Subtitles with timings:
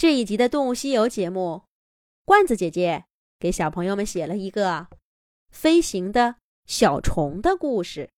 [0.00, 1.66] 这一集的《动物西游》节目，
[2.24, 3.04] 罐子姐姐
[3.38, 4.88] 给小朋友们写了一个
[5.50, 8.10] 飞行的小虫的故事。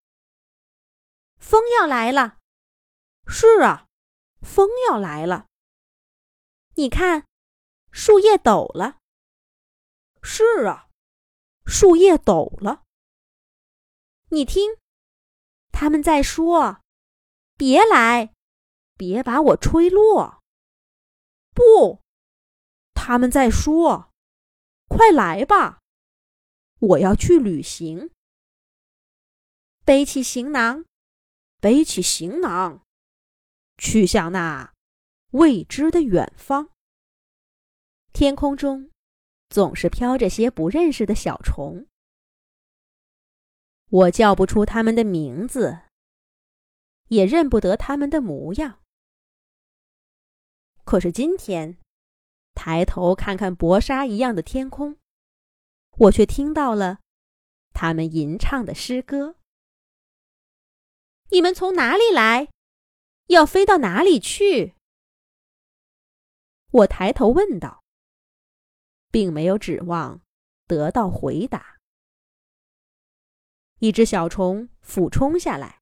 [1.39, 2.39] 风要来了，
[3.27, 3.89] 是啊，
[4.43, 5.47] 风要来了。
[6.77, 7.27] 你看，
[7.91, 8.99] 树叶抖了，
[10.23, 10.89] 是啊，
[11.67, 12.85] 树叶抖了。
[14.29, 14.77] 你听，
[15.73, 16.81] 他们在说
[17.59, 18.33] ：“别来，
[18.97, 20.39] 别把我吹落。”
[21.55, 22.01] 不，
[22.95, 24.11] 他们在说
[24.89, 25.81] ：“快来吧，
[26.79, 28.11] 我要去旅行。”
[29.85, 30.85] 背起行囊，
[31.61, 32.85] 背起行囊，
[33.77, 34.73] 去向那
[35.31, 36.71] 未知的远方。
[38.13, 38.91] 天空中
[39.49, 41.87] 总是飘着些不认识的小虫，
[43.89, 45.81] 我叫不出它们的名字，
[47.09, 48.82] 也认不得它们的模样。
[50.85, 51.79] 可是今天，
[52.55, 54.99] 抬头看看薄纱一样的天空，
[55.99, 57.01] 我却听到了
[57.73, 59.37] 他们吟唱的诗歌。
[61.31, 62.49] 你们从哪里来？
[63.29, 64.75] 要飞到哪里去？
[66.71, 67.83] 我抬头问道，
[69.11, 70.21] 并没有指望
[70.67, 71.79] 得到回答。
[73.79, 75.81] 一只小虫俯冲下来，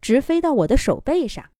[0.00, 1.51] 直飞到我的手背上。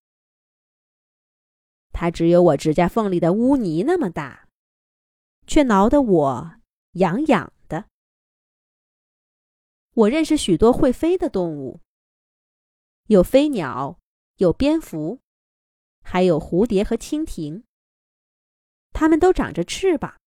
[1.92, 4.48] 它只有我指甲缝里的污泥那么大，
[5.46, 6.56] 却挠得我
[6.92, 7.88] 痒痒的。
[9.94, 11.80] 我认识许多会飞的动物，
[13.08, 13.98] 有飞鸟，
[14.36, 15.20] 有蝙蝠，
[16.02, 17.64] 还有蝴蝶和蜻蜓。
[18.94, 20.18] 它们都长着翅膀。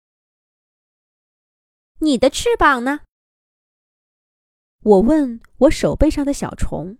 [2.00, 3.00] 你的翅膀呢？
[4.82, 6.98] 我问我手背上的小虫。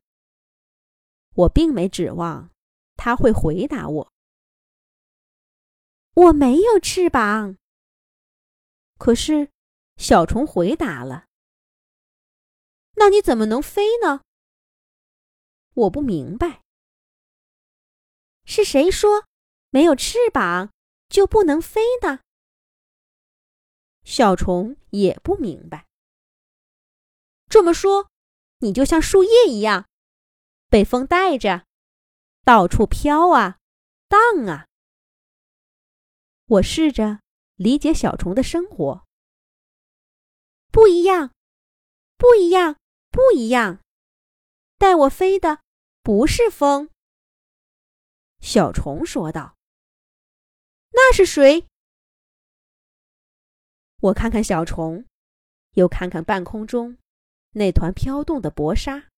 [1.34, 2.50] 我并没指望
[2.96, 4.13] 它会回答我。
[6.14, 7.56] 我没有翅膀。
[8.98, 9.50] 可是，
[9.96, 11.26] 小虫回答了
[12.96, 14.22] ：“那你怎么能飞呢？”
[15.74, 16.62] 我不明白。
[18.44, 19.26] 是谁说
[19.70, 20.70] 没有翅膀
[21.08, 22.20] 就不能飞呢？
[24.04, 25.86] 小虫也不明白。
[27.48, 28.08] 这么说，
[28.58, 29.88] 你就像树叶一样，
[30.68, 31.66] 被风带着，
[32.44, 33.58] 到处飘啊，
[34.08, 34.68] 荡啊。
[36.46, 37.20] 我试着
[37.56, 39.04] 理解小虫的生活。
[40.70, 41.32] 不一样，
[42.16, 42.76] 不一样，
[43.10, 43.80] 不一样。
[44.76, 45.62] 带我飞的
[46.02, 46.90] 不是风。
[48.40, 49.56] 小虫说道
[50.92, 51.66] ：“那是谁？”
[54.02, 55.06] 我看看小虫，
[55.74, 56.98] 又看看半空中
[57.52, 59.08] 那团飘动的薄纱。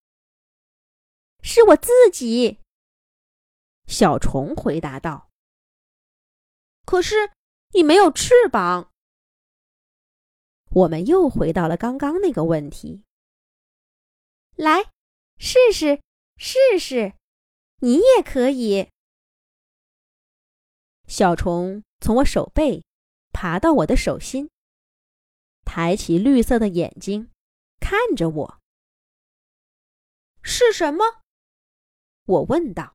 [1.42, 2.60] 是我自己。
[3.86, 5.28] 小虫回答道。
[6.86, 7.14] 可是
[7.74, 8.91] 你没有翅膀。
[10.70, 13.02] 我们又回到了刚刚那个问题。
[14.54, 14.84] 来，
[15.36, 16.00] 试试，
[16.36, 17.14] 试试，
[17.80, 18.88] 你也可以。
[21.06, 22.84] 小虫从我手背
[23.32, 24.48] 爬到我的手心，
[25.64, 27.30] 抬起绿色的眼睛
[27.80, 28.60] 看着我。
[30.42, 31.22] 是什么？
[32.26, 32.94] 我问道。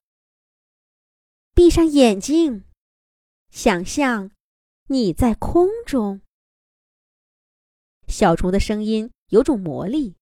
[1.53, 2.65] 闭上眼睛。
[3.51, 4.31] 想象
[4.87, 6.21] 你在空中，
[8.07, 10.15] 小虫的声音有种魔力。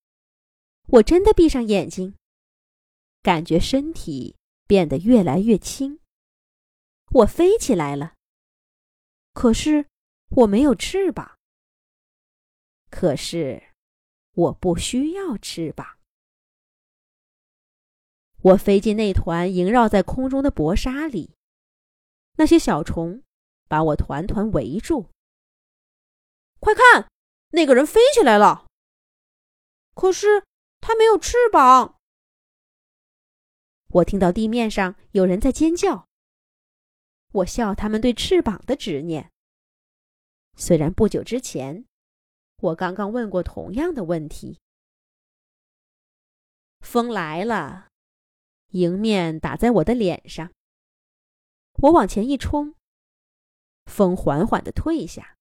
[0.88, 2.16] 我真的闭上眼睛，
[3.22, 4.36] 感觉身体
[4.66, 6.00] 变得越来越轻。
[7.12, 8.16] 我飞起来了，
[9.34, 9.88] 可是
[10.30, 11.38] 我没有翅膀。
[12.90, 13.76] 可是
[14.34, 16.00] 我不需要翅膀。
[18.42, 21.36] 我飞进那团萦绕在空中的薄纱里。
[22.34, 23.24] 那些小虫
[23.68, 25.10] 把我团团围住。
[26.60, 27.10] 快看，
[27.50, 28.68] 那个人飞起来了。
[29.94, 30.44] 可是
[30.80, 32.00] 他没有翅膀。
[33.88, 36.08] 我听到地面上有人在尖叫。
[37.32, 39.32] 我笑他们对翅膀的执念。
[40.56, 41.86] 虽然不久之前，
[42.58, 44.60] 我刚刚问过同样的问题。
[46.82, 47.90] 风来了，
[48.70, 50.52] 迎面打在我的脸上。
[51.82, 52.76] 我往前一冲，
[53.86, 55.38] 风缓缓的退下，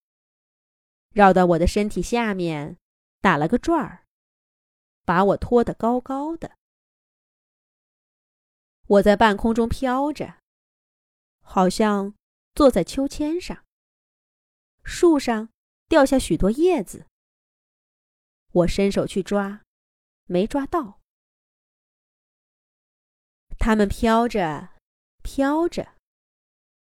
[1.10, 2.76] 绕到我的身体下面，
[3.20, 4.06] 打了个转儿，
[5.04, 6.56] 把我托得高高的。
[8.86, 10.38] 我在半空中飘着，
[11.42, 12.14] 好像
[12.54, 13.64] 坐在秋千上。
[14.84, 15.50] 树上
[15.88, 17.06] 掉下许多叶子，
[18.52, 19.62] 我伸手去抓，
[20.26, 21.00] 没抓到。
[23.58, 24.70] 它们飘着，
[25.22, 25.97] 飘着。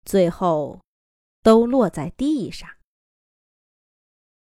[0.03, 0.81] 最后，
[1.41, 2.69] 都落在地上。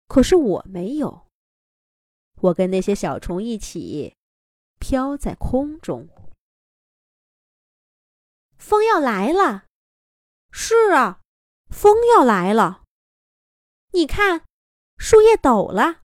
[0.07, 1.27] 可是我没有，
[2.43, 4.15] 我跟那些小虫一起
[4.79, 6.09] 飘在空中。
[8.57, 9.67] 风要来了，
[10.51, 11.21] 是啊，
[11.71, 12.85] 风要来了。
[13.93, 14.45] 你看，
[14.99, 16.03] 树叶抖了。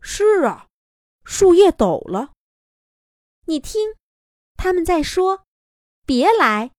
[0.00, 0.68] 是啊，
[1.24, 2.32] 树叶抖了。
[3.46, 3.94] 你听，
[4.56, 5.44] 他们在说
[6.06, 6.72] ：“别来，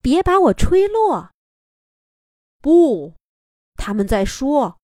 [0.00, 1.32] 别把我吹落。”
[2.60, 3.14] 不，
[3.76, 4.80] 他们在说：“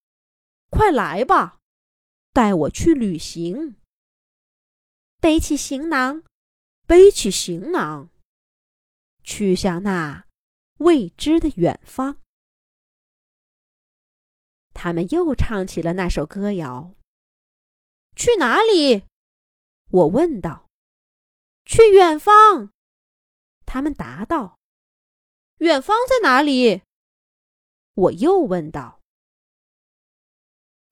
[0.70, 1.58] 快来吧，
[2.32, 3.76] 带我去旅行。”
[5.20, 6.22] 背起行囊，
[6.86, 8.10] 背起行囊，
[9.22, 10.26] 去向那
[10.78, 12.20] 未知的远方。
[14.74, 16.94] 他们又唱起了那首歌谣。
[18.14, 19.04] 去哪里？
[19.90, 20.68] 我问道。
[21.64, 22.70] 去远方。
[23.64, 24.58] 他们答道。
[25.58, 26.82] 远方在哪里？
[27.94, 29.00] 我又问道。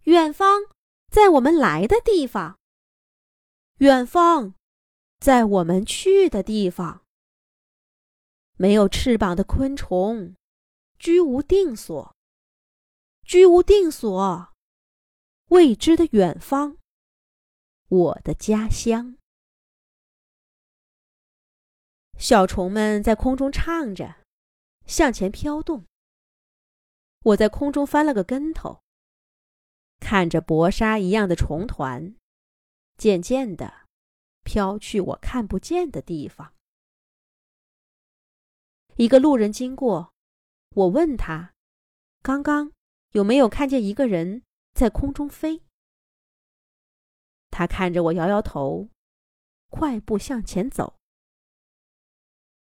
[0.05, 0.63] 远方
[1.11, 2.59] 在我们来的地方。
[3.79, 4.55] 远方
[5.19, 7.05] 在我们去的地方。
[8.57, 10.37] 没有翅膀的昆虫，
[10.99, 12.15] 居无定所。
[13.25, 14.53] 居无定所，
[15.47, 16.77] 未知的远方，
[17.89, 19.17] 我的家乡。
[22.19, 24.22] 小虫们在空中唱着，
[24.93, 25.87] 向前飘动。
[27.25, 28.83] 我在空中翻了个跟头，
[30.01, 32.15] 看着薄纱一样的虫团，
[32.99, 33.89] 渐渐的
[34.43, 36.53] 飘去我看不见的地方。
[38.97, 40.13] 一个路人经过，
[40.75, 41.55] 我问他
[42.21, 42.73] ：“刚刚？”
[43.13, 44.43] 有没有看见一个人
[44.75, 45.63] 在空中飞？
[47.51, 48.89] 他看着我，摇摇头，
[49.71, 50.99] 快步向前走。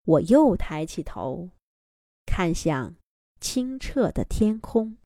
[0.04, 1.50] 我又抬起头，
[2.34, 2.96] 看向
[3.42, 4.96] 清澈的天空。